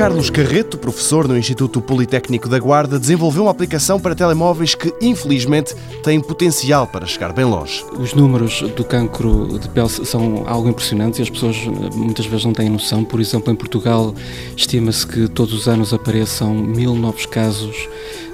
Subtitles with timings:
[0.00, 5.74] Carlos Carreto, professor no Instituto Politécnico da Guarda, desenvolveu uma aplicação para telemóveis que, infelizmente,
[6.02, 7.84] tem potencial para chegar bem longe.
[7.98, 11.54] Os números do cancro de pele são algo impressionantes e as pessoas
[11.94, 13.04] muitas vezes não têm noção.
[13.04, 14.14] Por exemplo, em Portugal,
[14.56, 17.76] estima-se que todos os anos apareçam mil novos casos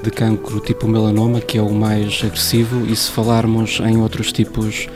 [0.04, 4.88] de cancro tipo melanoma, que é o mais agressivo, e se falarmos em outros tipos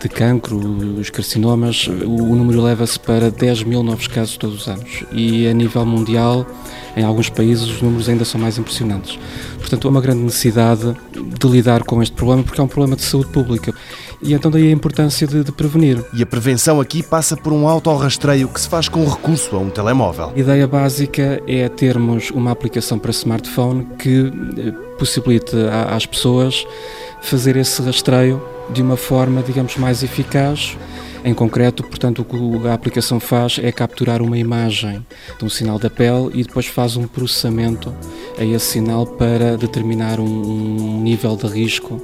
[0.00, 0.56] de cancro,
[0.98, 5.04] os carcinomas, o, número leva-se para 10 mil novos casos todos os anos.
[5.12, 6.46] E a nível mundial,
[6.96, 9.18] em alguns países, os números ainda são mais impressionantes.
[9.58, 13.02] Portanto, há uma grande necessidade de lidar com este problema, porque é um problema de
[13.02, 13.72] saúde pública.
[14.22, 16.04] E então daí a importância de, de prevenir.
[16.14, 19.68] E a prevenção aqui passa por um autorrastreio que se faz com recurso a um
[19.68, 20.32] telemóvel.
[20.34, 25.56] A ideia básica é termos uma aplicação para smartphone que eh, possibilite
[25.90, 26.64] às pessoas
[27.20, 28.40] fazer esse rastreio
[28.70, 30.76] de uma forma, digamos, mais eficaz.
[31.24, 35.06] Em concreto, portanto, o que a aplicação faz é capturar uma imagem
[35.38, 37.94] de um sinal da pele e depois faz um processamento
[38.38, 42.00] a esse sinal para determinar um, nível de risco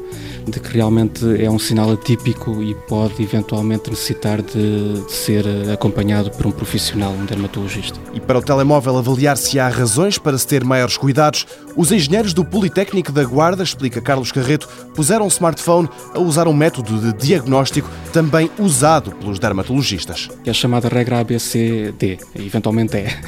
[0.46, 6.30] de que realmente é um sinal atípico e pode eventualmente necessitar de, de, ser acompanhado
[6.30, 7.98] por um profissional, um dermatologista.
[8.14, 12.32] E para o telemóvel avaliar se há razões para se ter maiores cuidados, os engenheiros
[12.32, 17.26] do Politécnico da Guarda, explica Carlos Carreto, puseram o smartphone a usar um método de
[17.26, 20.30] diagnóstico também usado pelos dermatologistas.
[20.46, 23.20] É a chamada regra ABCD, eventualmente é.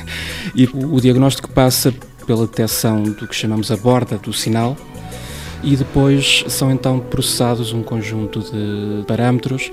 [0.54, 1.92] E o diagnóstico passa
[2.30, 4.76] pela detecção do que chamamos a borda do sinal,
[5.64, 9.68] e depois são então processados um conjunto de parâmetros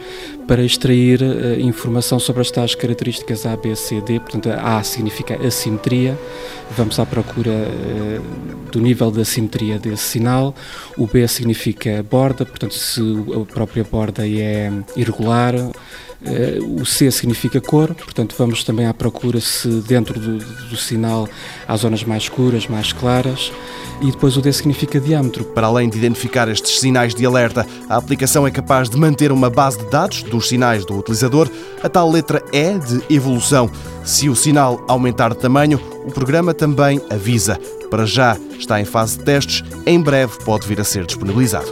[0.48, 4.20] para extrair uh, informação sobre as tais características A, B, C, D.
[4.20, 6.18] Portanto, a A significa assimetria,
[6.76, 10.56] vamos à procura uh, do nível de assimetria desse sinal.
[10.98, 13.00] O B significa borda, portanto, se
[13.40, 15.54] a própria borda é irregular.
[16.20, 21.30] Uh, o C significa cor, portanto, vamos também à procura se dentro do, do sinal
[21.68, 23.52] há zonas mais escuras, mais claras
[24.02, 25.44] e depois o D significa diâmetro.
[25.46, 29.50] Para além de identificar estes sinais de alerta, a aplicação é capaz de manter uma
[29.50, 31.50] base de dados dos sinais do utilizador,
[31.82, 33.70] a tal letra E de evolução.
[34.04, 37.60] Se o sinal aumentar de tamanho, o programa também avisa.
[37.90, 41.72] Para já está em fase de testes, em breve pode vir a ser disponibilizado.